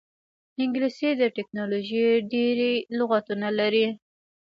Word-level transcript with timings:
انګلیسي 0.61 1.09
د 1.17 1.23
ټیکنالوژۍ 1.35 2.05
ډېری 2.31 2.73
لغتونه 2.97 3.47
لري 3.59 3.87